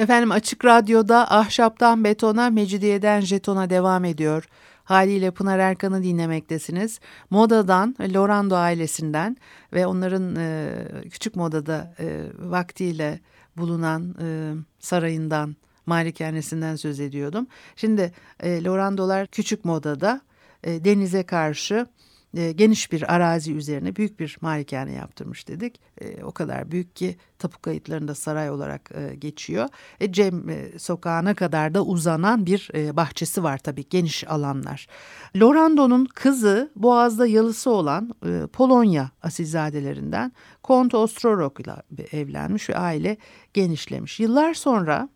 Efendim 0.04 0.32
Açık 0.32 0.66
Radyo'da 0.66 1.32
Ahşaptan 1.32 2.04
Betona, 2.04 2.50
Mecidiyeden 2.50 3.22
Jeton'a 3.22 3.70
devam 3.70 4.06
ediyor. 4.06 4.44
Haliyle 4.84 5.32
Pınar 5.32 5.60
Erkan'ı 5.60 6.04
dinlemektesiniz. 6.04 7.00
Moda'dan, 7.30 7.96
Lorando 8.14 8.56
ailesinden 8.56 9.38
ve 9.74 9.88
onların 9.88 10.36
e, 10.36 10.70
küçük 11.12 11.36
modada 11.36 11.96
e, 12.00 12.22
vaktiyle 12.40 13.20
bulunan 13.58 14.16
e, 14.22 14.54
sarayından, 14.80 15.56
malikanesinden 15.86 16.76
söz 16.76 17.00
ediyordum. 17.00 17.48
Şimdi 17.76 18.12
e, 18.40 18.64
Lorandolar 18.64 19.28
küçük 19.28 19.66
modada 19.66 20.22
e, 20.64 20.86
denize 20.86 21.24
karşı 21.24 21.88
e, 22.38 22.52
geniş 22.52 22.92
bir 22.92 23.14
arazi 23.16 23.54
üzerine 23.54 23.96
büyük 23.96 24.20
bir 24.20 24.38
malikane 24.42 24.92
yaptırmış 24.92 25.48
dedik. 25.48 25.80
E, 26.02 26.24
o 26.24 26.32
kadar 26.32 26.72
büyük 26.72 26.96
ki 26.96 27.18
tapu 27.40 27.62
kayıtlarında 27.62 28.16
saray 28.16 28.50
olarak 28.50 28.92
e, 28.96 29.16
geçiyor. 29.16 29.70
Cem 30.12 30.44
sokağına 30.78 31.34
kadar 31.34 31.74
da 31.74 31.86
uzanan 31.86 32.46
bir 32.46 32.70
bahçesi 32.74 33.44
var 33.44 33.58
tabii 33.58 33.90
geniş 33.90 34.28
alanlar. 34.28 34.88
Lorando'nun 35.36 36.06
kızı 36.06 36.72
Boğaz'da 36.76 37.28
yalısı 37.28 37.72
olan 37.72 38.16
Polonya 38.54 39.12
asilzadelerinden 39.22 40.32
Kont 40.64 40.94
Ostrorok 40.94 41.60
ile 41.60 41.74
evlenmiş 42.12 42.70
ve 42.70 42.78
aile 42.78 43.18
genişlemiş. 43.54 44.20
Yıllar 44.20 44.54
sonra 44.54 45.10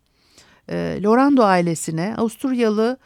Lorando 1.03 1.43
ailesine 1.43 2.15
Avusturyalı 2.17 2.97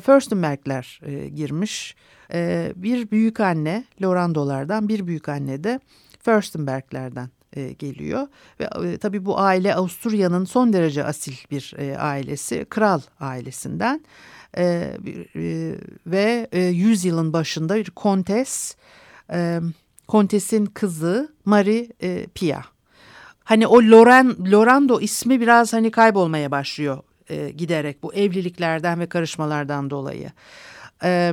Fürstenbergler 0.00 1.00
e, 1.02 1.28
girmiş. 1.28 1.96
E, 2.32 2.72
bir 2.76 3.10
büyük 3.10 3.40
anne 3.40 3.84
Lorandolardan 4.02 4.88
bir 4.88 5.06
büyük 5.06 5.28
anne 5.28 5.64
de 5.64 5.80
Fürstenberglerden 6.22 7.28
e, 7.52 7.72
geliyor. 7.72 8.28
Ve 8.60 8.68
e, 8.88 8.98
tabii 8.98 9.24
bu 9.24 9.38
aile 9.38 9.74
Avusturya'nın 9.74 10.44
son 10.44 10.72
derece 10.72 11.04
asil 11.04 11.34
bir 11.50 11.74
e, 11.78 11.98
ailesi. 11.98 12.66
Kral 12.70 13.00
ailesinden. 13.20 14.04
E, 14.56 14.96
e, 15.36 15.74
ve 16.06 16.48
e, 16.52 16.60
yüzyılın 16.60 17.32
başında 17.32 17.76
bir 17.76 17.90
kontes, 17.90 18.76
e, 19.32 19.60
kontesin 20.08 20.66
kızı 20.66 21.34
Marie 21.44 21.88
e, 22.02 22.26
Pia. 22.26 22.60
Hani 23.44 23.66
o 23.66 23.82
Loren, 23.82 24.36
Lorando 24.52 25.00
ismi 25.00 25.40
biraz 25.40 25.72
hani 25.72 25.90
kaybolmaya 25.90 26.50
başlıyor 26.50 27.02
e, 27.30 27.50
giderek 27.50 28.02
bu 28.02 28.14
evliliklerden 28.14 29.00
ve 29.00 29.06
karışmalardan 29.06 29.90
dolayı. 29.90 30.30
E, 31.04 31.32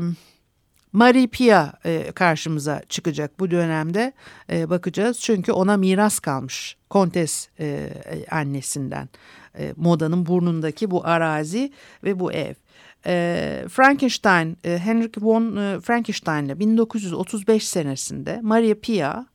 Marie 0.93 1.27
Pia 1.27 1.73
e, 1.85 2.12
karşımıza 2.12 2.81
çıkacak 2.89 3.39
bu 3.39 3.51
dönemde 3.51 4.13
e, 4.51 4.69
bakacağız. 4.69 5.19
Çünkü 5.19 5.51
ona 5.51 5.77
miras 5.77 6.19
kalmış 6.19 6.77
kontes 6.89 7.50
e, 7.59 7.89
annesinden. 8.31 9.09
E, 9.57 9.73
modanın 9.75 10.25
burnundaki 10.25 10.91
bu 10.91 11.05
arazi 11.05 11.71
ve 12.03 12.19
bu 12.19 12.31
ev. 12.31 12.53
E, 13.05 13.65
Frankenstein, 13.69 14.57
e, 14.63 14.77
Henrik 14.77 15.23
von 15.23 15.55
e, 15.55 15.79
Frankenstein 15.79 16.45
ile 16.45 16.59
1935 16.59 17.67
senesinde 17.67 18.39
Maria 18.41 18.75
Pia 18.81 19.25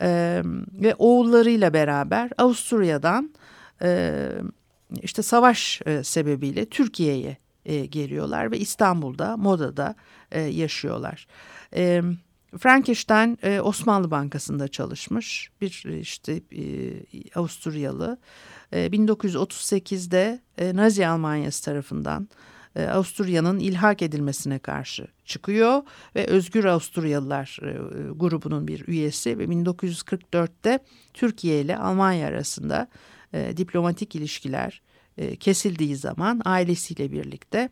e, 0.00 0.42
ve 0.72 0.94
oğullarıyla 0.98 1.72
beraber 1.72 2.30
Avusturya'dan 2.38 3.30
işte 5.02 5.22
savaş 5.22 5.82
e, 5.86 6.04
sebebiyle 6.04 6.66
Türkiye'ye 6.66 7.36
e, 7.64 7.86
geliyorlar 7.86 8.50
ve 8.50 8.58
İstanbul'da 8.58 9.36
modada 9.36 9.94
e, 10.32 10.40
yaşıyorlar. 10.40 11.26
E, 11.76 12.02
Frankenstein 12.58 13.38
e, 13.42 13.60
Osmanlı 13.60 14.10
Bankası'nda 14.10 14.68
çalışmış 14.68 15.50
bir 15.60 15.84
işte 16.00 16.40
Avusturyalı. 17.34 18.18
E, 18.72 18.86
1938'de 18.86 20.40
e, 20.58 20.76
Nazi 20.76 21.06
Almanyası 21.06 21.64
tarafından 21.64 22.28
Avusturya'nın 22.92 23.58
ilhak 23.58 24.02
edilmesine 24.02 24.58
karşı 24.58 25.06
çıkıyor 25.24 25.82
ve 26.16 26.26
Özgür 26.26 26.64
Avusturyalılar 26.64 27.58
grubunun 28.16 28.68
bir 28.68 28.88
üyesi 28.88 29.38
ve 29.38 29.44
1944'te 29.44 30.78
Türkiye 31.14 31.60
ile 31.60 31.78
Almanya 31.78 32.28
arasında 32.28 32.88
e, 33.36 33.56
diplomatik 33.56 34.14
ilişkiler 34.14 34.82
e, 35.18 35.36
kesildiği 35.36 35.96
zaman 35.96 36.42
ailesiyle 36.44 37.12
birlikte 37.12 37.68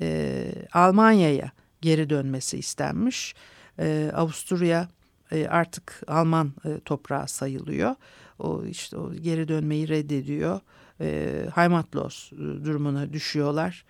e, 0.00 0.44
Almanya'ya 0.72 1.52
geri 1.80 2.10
dönmesi 2.10 2.58
istenmiş. 2.58 3.34
E, 3.78 4.10
Avusturya 4.14 4.88
e, 5.32 5.46
artık 5.46 6.02
Alman 6.06 6.52
e, 6.64 6.80
toprağı 6.84 7.28
sayılıyor. 7.28 7.94
O 8.38 8.64
işte 8.64 8.96
o 8.96 9.14
geri 9.14 9.48
dönmeyi 9.48 9.88
reddediyor. 9.88 10.60
E, 11.00 11.44
Heimatlos 11.54 12.32
e, 12.32 12.36
durumuna 12.36 13.12
düşüyorlar. 13.12 13.84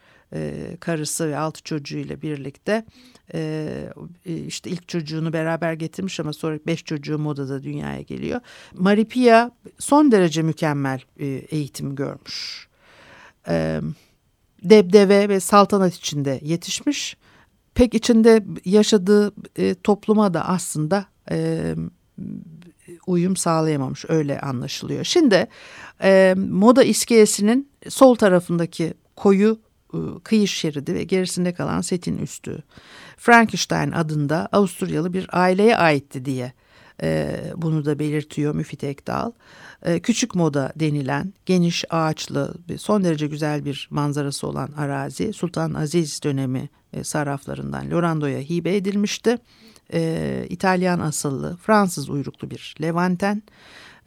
Karısı 0.81 1.29
ve 1.29 1.39
altı 1.39 1.63
çocuğuyla 1.63 2.23
birlikte 2.23 2.85
e, 3.35 3.93
işte 4.47 4.71
ilk 4.71 4.89
çocuğunu 4.89 5.33
beraber 5.33 5.73
getirmiş 5.73 6.21
ama 6.21 6.33
sonra 6.33 6.59
beş 6.67 6.85
çocuğu 6.85 7.19
modada 7.19 7.63
dünyaya 7.63 8.03
geliyor. 8.03 8.41
Maripia 8.75 9.51
son 9.79 10.13
derece 10.13 10.43
mükemmel 10.43 11.01
e, 11.21 11.27
eğitim 11.27 11.95
görmüş. 11.95 12.69
E, 13.49 13.81
debdeve 14.63 15.29
ve 15.29 15.41
saltanat 15.41 15.95
içinde 15.95 16.41
yetişmiş. 16.43 17.17
Pek 17.75 17.95
içinde 17.95 18.45
yaşadığı 18.65 19.33
e, 19.57 19.75
topluma 19.75 20.35
da 20.35 20.49
aslında 20.49 21.07
e, 21.31 21.75
uyum 23.07 23.37
sağlayamamış 23.37 24.05
öyle 24.09 24.41
anlaşılıyor. 24.41 25.05
Şimdi 25.05 25.49
e, 26.03 26.35
moda 26.51 26.85
iskelesinin 26.85 27.71
sol 27.89 28.15
tarafındaki 28.15 28.95
koyu 29.17 29.53
e, 29.53 29.68
kıyı 30.25 30.49
şeridi 30.49 30.95
ve 30.95 31.05
gerisinde 31.05 31.55
kalan 31.55 31.81
setin 31.81 32.19
üstü. 32.19 32.63
Frankenstein 33.17 33.93
adında 33.93 34.49
Avusturyalı 34.53 35.13
bir 35.13 35.27
aileye 35.33 35.77
aitti 35.77 36.25
diye 36.25 36.53
e, 37.03 37.41
bunu 37.57 37.85
da 37.85 37.99
belirtiyor 37.99 38.55
Müfit 38.55 38.85
Ekdal. 38.85 39.33
E, 39.83 40.01
küçük 40.01 40.35
moda 40.35 40.73
denilen 40.77 41.33
geniş 41.47 41.85
ağaçlı 41.91 42.55
son 42.79 43.05
derece 43.05 43.27
güzel 43.27 43.65
bir 43.65 43.89
manzarası 43.91 44.47
olan 44.47 44.73
arazi 44.77 45.33
Sultan 45.33 45.75
Aziz 45.75 46.23
dönemi 46.23 46.69
e, 46.93 47.05
sarraflarından 47.05 47.91
Lorando'ya 47.91 48.41
hibe 48.41 48.77
edilmişti. 48.77 49.39
E, 49.93 50.47
İtalyan 50.49 51.01
asıllı 51.01 51.57
Fransız 51.57 52.11
uyruklu 52.11 52.51
bir 52.51 52.75
Levanten 52.83 53.43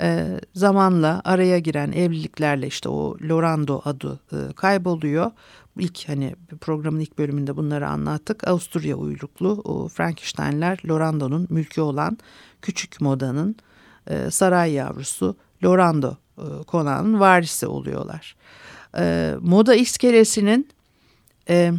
e, 0.02 0.40
zamanla 0.54 1.22
araya 1.24 1.60
giren 1.60 1.92
evliliklerle 1.92 2.68
işte 2.68 2.90
o 2.90 3.18
Lorando 3.30 3.82
adı 3.86 4.20
e, 4.32 4.54
kayboluyor. 4.54 5.32
İlk 5.78 6.10
hani 6.10 6.36
programın 6.62 7.00
ilk 7.00 7.18
bölümünde 7.18 7.58
bunları 7.58 7.88
anlattık. 7.88 8.48
Avusturya 8.48 8.96
uyruklu 8.96 9.88
Frankensteinler 9.94 10.80
Lorando'nun 10.86 11.48
mülkü 11.50 11.82
olan 11.82 12.18
küçük 12.62 13.02
modanın 13.02 13.56
e, 14.08 14.32
saray 14.32 14.72
yavrusu 14.72 15.36
Lorando 15.64 16.16
e, 16.38 16.64
konağının 16.68 17.20
varisi 17.20 17.68
oluyorlar. 17.68 18.36
E, 18.98 19.36
moda 19.42 19.76
iskelesinin 19.76 20.70
e, 21.50 21.72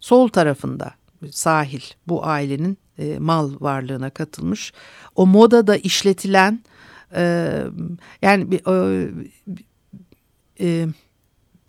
sol 0.00 0.28
tarafında 0.28 0.94
sahil 1.30 1.82
bu 2.08 2.26
ailenin 2.26 2.78
e, 2.98 3.18
mal 3.18 3.52
varlığına 3.60 4.10
katılmış. 4.10 4.72
O 5.14 5.26
modada 5.26 5.76
işletilen 5.76 6.60
e, 7.14 7.52
yani 8.22 8.50
bir 8.50 8.60
e, 8.66 9.10
e, 10.60 10.88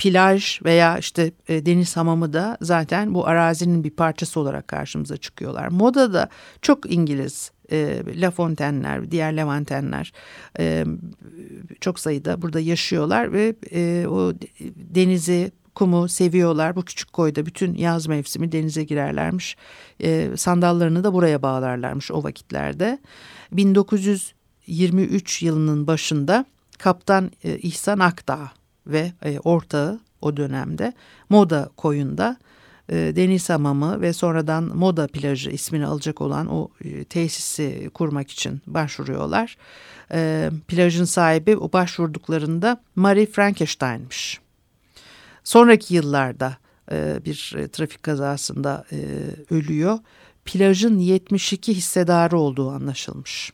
plaj 0.01 0.61
veya 0.65 0.97
işte 0.97 1.31
e, 1.47 1.65
deniz 1.65 1.97
hamamı 1.97 2.33
da 2.33 2.57
zaten 2.61 3.13
bu 3.13 3.27
arazinin 3.27 3.83
bir 3.83 3.89
parçası 3.89 4.39
olarak 4.39 4.67
karşımıza 4.67 5.17
çıkıyorlar. 5.17 5.67
Modada 5.67 6.29
çok 6.61 6.91
İngiliz 6.91 7.51
e, 7.71 8.01
La 8.15 8.31
Fontaine'ler, 8.31 9.11
diğer 9.11 9.37
Levantenler 9.37 10.13
e, 10.59 10.85
çok 11.81 11.99
sayıda 11.99 12.41
burada 12.41 12.59
yaşıyorlar 12.59 13.33
ve 13.33 13.55
e, 13.71 14.07
o 14.07 14.33
denizi, 14.75 15.51
kumu 15.75 16.07
seviyorlar. 16.07 16.75
Bu 16.75 16.85
küçük 16.85 17.13
koyda 17.13 17.45
bütün 17.45 17.75
yaz 17.75 18.07
mevsimi 18.07 18.51
denize 18.51 18.83
girerlermiş. 18.83 19.57
E, 20.03 20.29
sandallarını 20.37 21.03
da 21.03 21.13
buraya 21.13 21.41
bağlarlarmış 21.41 22.11
o 22.11 22.23
vakitlerde. 22.23 22.99
1923 23.51 25.43
yılının 25.43 25.87
başında 25.87 26.45
Kaptan 26.77 27.31
İhsan 27.43 27.99
Akdağ 27.99 28.51
ve 28.87 29.11
e, 29.25 29.39
ortağı 29.39 29.99
o 30.21 30.37
dönemde 30.37 30.93
Moda 31.29 31.69
koyunda 31.77 32.37
e, 32.89 32.95
deniz 32.95 33.49
hamamı 33.49 34.01
ve 34.01 34.13
sonradan 34.13 34.63
moda 34.63 35.07
plajı 35.07 35.49
ismini 35.49 35.85
alacak 35.85 36.21
olan 36.21 36.47
o 36.47 36.69
e, 36.83 37.03
tesisi 37.03 37.89
kurmak 37.93 38.31
için 38.31 38.61
başvuruyorlar. 38.67 39.57
Plajın 40.67 41.05
sahibi 41.05 41.57
o 41.57 41.73
başvurduklarında 41.73 42.81
Marie 42.95 43.25
Frankenstein'miş. 43.25 44.39
Sonraki 45.43 45.95
yıllarda 45.95 46.57
bir 47.25 47.55
trafik 47.71 48.03
kazasında 48.03 48.85
ölüyor. 49.49 49.99
Plajın 50.45 50.99
72 50.99 51.73
hissedarı 51.73 52.37
olduğu 52.39 52.71
anlaşılmış. 52.71 53.53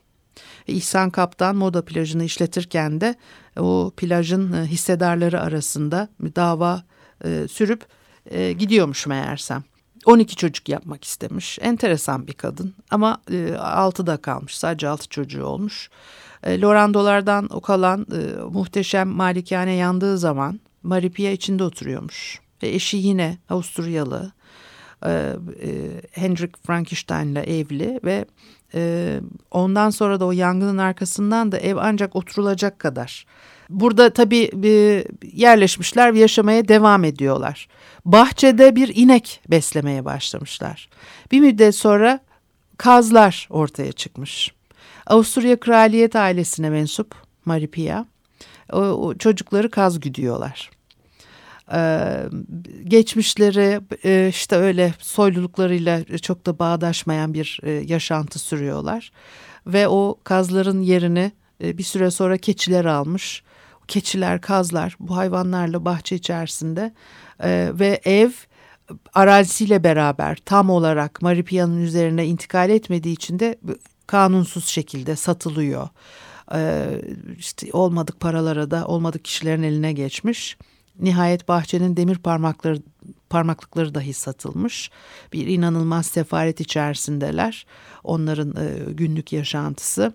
İhsan 0.67 1.10
Kaptan 1.10 1.56
moda 1.56 1.86
plajını 1.86 2.23
işletirken 2.23 3.01
de 3.01 3.15
o 3.60 3.91
plajın 3.97 4.53
e, 4.53 4.65
hissedarları 4.65 5.41
arasında 5.41 6.10
dava 6.36 6.84
e, 7.25 7.47
sürüp 7.47 7.86
e, 8.32 8.53
gidiyormuş 8.53 9.08
meğersem. 9.08 9.63
12 10.06 10.36
çocuk 10.36 10.69
yapmak 10.69 11.03
istemiş. 11.03 11.60
Enteresan 11.62 12.27
bir 12.27 12.34
kadın 12.34 12.73
ama 12.91 13.21
e, 13.32 13.34
6'da 13.53 14.17
kalmış. 14.17 14.58
Sadece 14.58 14.88
6 14.88 15.10
çocuğu 15.10 15.45
olmuş. 15.45 15.89
E, 16.43 16.62
Lorandolardan 16.62 17.47
o 17.51 17.62
kalan 17.62 18.08
e, 18.12 18.41
muhteşem 18.41 19.08
malikane 19.08 19.73
yandığı 19.73 20.17
zaman 20.17 20.60
Maripia 20.84 21.32
içinde 21.32 21.63
oturuyormuş. 21.63 22.39
Ve 22.63 22.69
eşi 22.69 22.97
yine 22.97 23.38
Avusturyalı. 23.49 24.32
E, 25.06 25.12
e, 25.12 26.01
Hendrik 26.12 26.65
Frankenstein'le 26.67 27.43
evli 27.43 27.99
ve 28.03 28.25
e, 28.73 29.19
ondan 29.51 29.89
sonra 29.89 30.19
da 30.19 30.25
o 30.25 30.32
yangının 30.32 30.77
arkasından 30.77 31.51
da 31.51 31.58
ev 31.58 31.75
ancak 31.75 32.15
oturulacak 32.15 32.80
kadar. 32.80 33.25
Burada 33.69 34.10
tabii 34.10 34.51
e, 34.63 35.03
yerleşmişler 35.34 36.13
ve 36.13 36.19
yaşamaya 36.19 36.67
devam 36.67 37.03
ediyorlar. 37.03 37.67
Bahçede 38.06 38.75
bir 38.75 38.95
inek 38.95 39.41
beslemeye 39.49 40.06
başlamışlar. 40.06 40.89
Bir 41.32 41.39
müddet 41.39 41.75
sonra 41.75 42.19
kazlar 42.77 43.47
ortaya 43.49 43.91
çıkmış. 43.91 44.51
Avusturya 45.08 45.60
kraliyet 45.60 46.15
ailesine 46.15 46.69
mensup 46.69 47.15
Maripia. 47.45 48.06
O, 48.73 48.80
o 48.80 49.17
çocukları 49.17 49.71
kaz 49.71 49.99
güdüyorlar. 49.99 50.69
Ee, 51.73 52.23
geçmişleri 52.84 53.82
e, 54.03 54.27
işte 54.30 54.56
öyle 54.56 54.93
soyluluklarıyla 54.99 56.03
çok 56.03 56.45
da 56.45 56.60
bağdaşmayan 56.60 57.34
bir 57.34 57.60
e, 57.63 57.71
yaşantı 57.71 58.39
sürüyorlar. 58.39 59.12
Ve 59.67 59.88
o 59.88 60.19
kazların 60.23 60.82
yerini 60.82 61.32
e, 61.63 61.77
bir 61.77 61.84
süre 61.84 62.12
sonra 62.12 62.38
keçiler 62.38 62.86
almış. 62.86 63.43
Keçiler, 63.88 64.41
kazlar 64.41 64.95
bu 64.99 65.17
hayvanlarla 65.17 65.86
bahçe 65.86 66.15
içerisinde 66.15 66.93
e, 67.43 67.71
ve 67.73 68.01
ev 68.06 68.30
arazisiyle 69.13 69.84
beraber 69.84 70.38
tam 70.45 70.69
olarak 70.69 71.21
Maripia'nın 71.21 71.82
üzerine 71.82 72.25
intikal 72.25 72.69
etmediği 72.69 73.15
için 73.15 73.39
de 73.39 73.58
kanunsuz 74.08 74.67
şekilde 74.67 75.15
satılıyor. 75.15 75.88
İşte 77.38 77.67
olmadık 77.73 78.19
paralara 78.19 78.71
da 78.71 78.88
olmadık 78.88 79.25
kişilerin 79.25 79.63
eline 79.63 79.93
geçmiş. 79.93 80.58
Nihayet 80.99 81.47
bahçenin 81.47 81.97
demir 81.97 82.17
parmakları 82.17 82.79
parmaklıkları 83.29 83.95
dahi 83.95 84.13
satılmış. 84.13 84.91
Bir 85.33 85.47
inanılmaz 85.47 86.05
sefaret 86.05 86.62
içerisindeler. 86.62 87.65
Onların 88.03 88.49
e, 88.49 88.93
günlük 88.93 89.33
yaşantısı. 89.33 90.13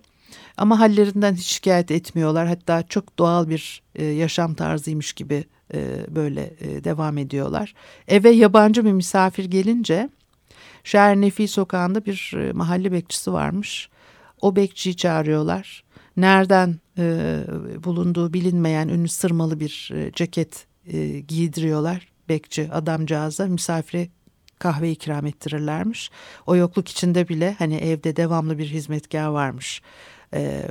Ama 0.57 0.81
hallerinden 0.81 1.35
hiç 1.35 1.47
şikayet 1.47 1.91
etmiyorlar. 1.91 2.47
Hatta 2.47 2.83
çok 2.83 3.19
doğal 3.19 3.49
bir 3.49 3.83
e, 3.95 4.05
yaşam 4.05 4.55
tarzıymış 4.55 5.13
gibi 5.13 5.45
e, 5.75 6.07
böyle 6.09 6.55
e, 6.61 6.85
devam 6.85 7.19
ediyorlar. 7.19 7.75
Eve 8.09 8.31
yabancı 8.31 8.85
bir 8.85 8.93
misafir 8.93 9.45
gelince 9.45 10.09
Şehir 10.85 11.21
Nefi 11.21 11.49
sokağında 11.49 12.05
bir 12.05 12.35
e, 12.37 12.53
mahalle 12.53 12.93
bekçisi 12.93 13.33
varmış. 13.33 13.89
O 14.41 14.57
bekçiyi 14.57 14.97
çağırıyorlar. 14.97 15.85
Nereden 16.17 16.81
e, 16.99 17.39
bulunduğu 17.85 18.33
bilinmeyen 18.33 18.89
ünlü 18.89 19.09
sırmalı 19.09 19.61
bir 19.61 19.91
e, 19.95 20.13
ceket 20.13 20.67
e, 20.87 21.21
giydiriyorlar. 21.21 22.09
Bekçi 22.29 22.73
adamcağıza 22.73 23.47
misafire 23.47 24.09
kahve 24.59 24.91
ikram 24.91 25.27
ettirirlermiş. 25.27 26.11
O 26.47 26.57
yokluk 26.57 26.89
içinde 26.89 27.29
bile 27.29 27.57
hani 27.59 27.77
evde 27.77 28.17
devamlı 28.17 28.59
bir 28.59 28.67
hizmetkar 28.67 29.27
varmış 29.27 29.83
e, 30.35 30.63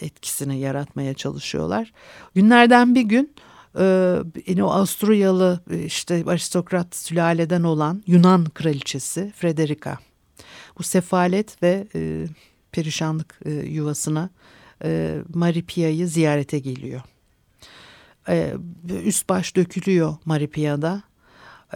etkisini 0.00 0.58
yaratmaya 0.58 1.14
çalışıyorlar. 1.14 1.92
Günlerden 2.34 2.94
bir 2.94 3.02
gün 3.02 3.34
e, 3.78 4.16
yine 4.46 4.64
o 4.64 4.70
Avusturyalı 4.70 5.60
işte 5.86 6.24
aristokrat 6.26 6.96
sülaleden 6.96 7.62
olan 7.62 8.02
Yunan 8.06 8.44
kraliçesi 8.44 9.32
Frederica 9.36 9.98
bu 10.78 10.82
sefalet 10.82 11.62
ve 11.62 11.86
e, 11.94 12.26
perişanlık 12.72 13.40
e, 13.44 13.50
yuvasına 13.50 14.30
e, 14.84 15.18
Maripia'yı 15.34 16.08
ziyarete 16.08 16.58
geliyor. 16.58 17.00
E, 18.28 18.54
üst 19.04 19.28
baş 19.28 19.56
dökülüyor 19.56 20.16
Maripia'da. 20.24 21.02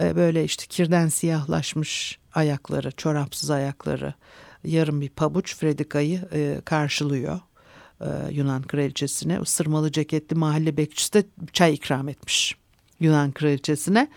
E, 0.01 0.15
böyle 0.15 0.43
işte 0.43 0.65
kirden 0.65 1.07
siyahlaşmış 1.07 2.19
ayakları, 2.33 2.91
çorapsız 2.91 3.49
ayakları, 3.49 4.13
yarım 4.63 5.01
bir 5.01 5.09
pabuç 5.09 5.55
Fredika'yı 5.55 6.27
e, 6.33 6.61
karşılıyor. 6.65 7.39
E, 8.01 8.07
Yunan 8.31 8.61
kraliçesine. 8.61 9.45
Sırmalı 9.45 9.91
ceketli 9.91 10.35
mahalle 10.35 10.77
bekçisi 10.77 11.13
de 11.13 11.23
çay 11.53 11.73
ikram 11.73 12.09
etmiş 12.09 12.55
Yunan 12.99 13.31
kraliçesine. 13.31 14.07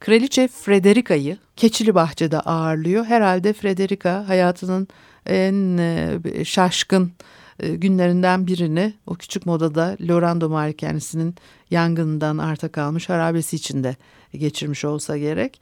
Kraliçe 0.00 0.48
Frederika'yı 0.48 1.38
Keçili 1.56 1.94
Bahçe'de 1.94 2.40
ağırlıyor. 2.40 3.04
Herhalde 3.04 3.52
Frederika 3.52 4.28
hayatının 4.28 4.88
en 5.26 5.78
e, 5.78 6.44
şaşkın 6.44 7.12
e, 7.60 7.68
günlerinden 7.68 8.46
birini 8.46 8.94
o 9.06 9.14
küçük 9.14 9.46
modada 9.46 9.96
Lorando 10.08 10.48
Malikanesinin 10.48 11.34
yangından 11.70 12.38
arta 12.38 12.68
kalmış 12.68 13.08
harabesi 13.08 13.56
içinde 13.56 13.96
geçirmiş 14.32 14.84
olsa 14.84 15.18
gerek. 15.18 15.60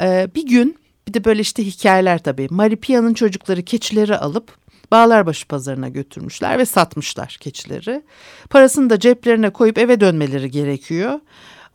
E, 0.00 0.28
bir 0.34 0.46
gün 0.46 0.78
bir 1.08 1.14
de 1.14 1.24
böyle 1.24 1.40
işte 1.40 1.66
hikayeler 1.66 2.22
tabii. 2.22 2.48
Maripia'nın 2.50 3.14
çocukları 3.14 3.62
keçileri 3.62 4.16
alıp 4.16 4.64
Bağlarbaşı 4.90 5.48
pazarına 5.48 5.88
götürmüşler 5.88 6.58
ve 6.58 6.64
satmışlar 6.64 7.36
keçileri. 7.40 8.02
Parasını 8.50 8.90
da 8.90 9.00
ceplerine 9.00 9.50
koyup 9.50 9.78
eve 9.78 10.00
dönmeleri 10.00 10.50
gerekiyor. 10.50 11.20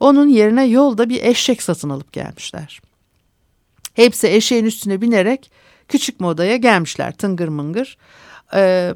Onun 0.00 0.28
yerine 0.28 0.66
yolda 0.66 1.08
bir 1.08 1.22
eşek 1.22 1.62
satın 1.62 1.90
alıp 1.90 2.12
gelmişler. 2.12 2.80
Hepsi 3.94 4.28
eşeğin 4.28 4.64
üstüne 4.64 5.00
binerek 5.00 5.50
küçük 5.88 6.20
modaya 6.20 6.56
gelmişler 6.56 7.12
tıngır 7.12 7.48
mıngır. 7.48 7.98
Ee, 8.54 8.94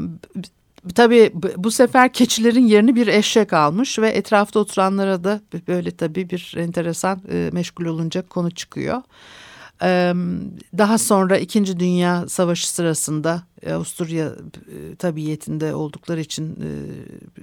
tabii 0.95 1.31
bu 1.57 1.71
sefer 1.71 2.13
keçilerin 2.13 2.67
yerini 2.67 2.97
bir 2.97 3.07
eşek 3.07 3.53
almış 3.53 3.99
ve 3.99 4.09
etrafta 4.11 4.61
oturanlara 4.61 5.25
da 5.25 5.41
böyle 5.69 5.91
tabii 5.91 6.31
bir 6.31 6.55
enteresan 6.57 7.23
e, 7.31 7.51
meşgul 7.53 7.85
olunca 7.85 8.29
konu 8.29 8.51
çıkıyor. 8.51 9.03
Daha 10.79 10.99
sonra 10.99 11.39
İkinci 11.39 11.81
Dünya 11.81 12.29
Savaşı 12.29 12.75
sırasında 12.75 13.43
Avusturya 13.71 14.33
tabiyetinde 14.99 15.75
oldukları 15.75 16.21
için 16.21 16.59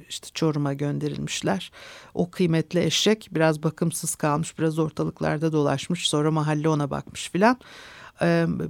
işte 0.09 0.27
Çorum'a 0.33 0.73
gönderilmişler. 0.73 1.71
O 2.13 2.31
kıymetli 2.31 2.79
eşek 2.83 3.29
biraz 3.31 3.63
bakımsız 3.63 4.15
kalmış, 4.15 4.59
biraz 4.59 4.79
ortalıklarda 4.79 5.51
dolaşmış. 5.51 6.09
Sonra 6.09 6.31
mahalle 6.31 6.69
ona 6.69 6.89
bakmış 6.89 7.29
filan. 7.29 7.57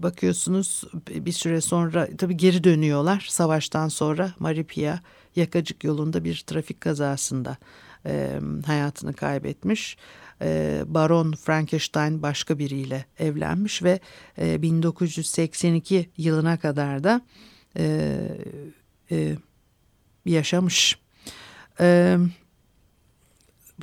Bakıyorsunuz 0.03 0.83
bir 1.09 1.31
süre 1.31 1.61
sonra 1.61 2.07
tabii 2.17 2.37
geri 2.37 2.63
dönüyorlar 2.63 3.25
savaştan 3.29 3.87
sonra 3.87 4.33
Maripia 4.39 4.99
Yakacık 5.35 5.83
yolunda 5.83 6.23
bir 6.23 6.43
trafik 6.47 6.81
kazasında 6.81 7.57
hayatını 8.65 9.13
kaybetmiş. 9.13 9.97
Baron 10.85 11.31
Frankenstein 11.31 12.21
başka 12.21 12.59
biriyle 12.59 13.05
evlenmiş 13.19 13.83
ve 13.83 13.99
1982 14.37 16.09
yılına 16.17 16.57
kadar 16.57 17.03
da 17.03 17.21
yaşamış. 20.25 20.99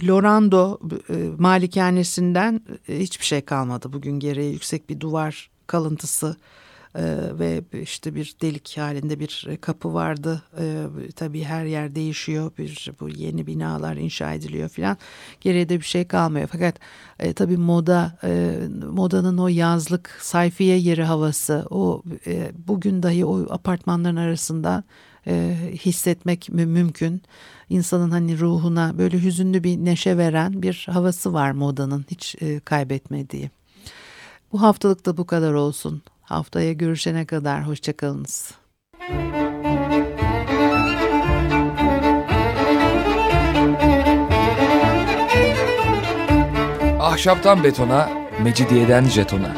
Lorando 0.06 0.78
malikanesinden 1.38 2.60
hiçbir 2.88 3.24
şey 3.24 3.40
kalmadı. 3.40 3.92
Bugün 3.92 4.18
geriye 4.18 4.50
yüksek 4.50 4.88
bir 4.88 5.00
duvar 5.00 5.50
kalıntısı 5.68 6.36
ee, 6.96 7.18
ve 7.38 7.62
işte 7.82 8.14
bir 8.14 8.34
delik 8.42 8.78
halinde 8.78 9.20
bir 9.20 9.48
kapı 9.60 9.94
vardı. 9.94 10.42
Ee, 10.58 10.86
tabii 11.16 11.44
her 11.44 11.64
yer 11.64 11.94
değişiyor. 11.94 12.52
Bir 12.58 12.92
bu 13.00 13.08
yeni 13.08 13.46
binalar 13.46 13.96
inşa 13.96 14.34
ediliyor 14.34 14.68
filan. 14.68 14.96
Geriye 15.40 15.68
de 15.68 15.76
bir 15.76 15.84
şey 15.84 16.04
kalmıyor. 16.06 16.48
Fakat 16.52 16.74
e, 17.18 17.32
tabii 17.32 17.56
moda 17.56 18.18
e, 18.24 18.58
modanın 18.92 19.38
o 19.38 19.48
yazlık 19.48 20.18
sayfiye 20.20 20.76
yeri 20.76 21.04
havası 21.04 21.66
o 21.70 22.02
e, 22.26 22.52
bugün 22.68 23.02
dahi 23.02 23.24
o 23.24 23.52
apartmanların 23.52 24.16
arasında 24.16 24.84
e, 25.26 25.56
hissetmek 25.84 26.48
mümkün. 26.50 27.22
İnsanın 27.68 28.10
hani 28.10 28.38
ruhuna 28.38 28.98
böyle 28.98 29.22
hüzünlü 29.22 29.64
bir 29.64 29.76
neşe 29.76 30.16
veren 30.18 30.62
bir 30.62 30.86
havası 30.90 31.32
var 31.32 31.50
modanın 31.50 32.04
hiç 32.10 32.36
e, 32.40 32.60
kaybetmediği. 32.60 33.57
Bu 34.52 34.62
haftalık 34.62 35.06
da 35.06 35.16
bu 35.16 35.26
kadar 35.26 35.52
olsun. 35.52 36.02
Haftaya 36.22 36.72
görüşene 36.72 37.26
kadar 37.26 37.66
hoşçakalınız. 37.66 38.54
Ahşaptan 47.00 47.64
betona, 47.64 48.10
mecidiyeden 48.42 49.04
jetona. 49.04 49.56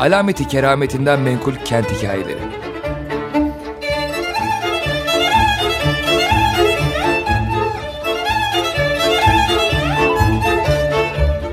Alameti 0.00 0.48
kerametinden 0.48 1.20
menkul 1.20 1.54
kent 1.54 1.92
hikayeleri. 1.92 2.51